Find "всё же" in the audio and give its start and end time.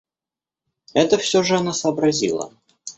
1.19-1.57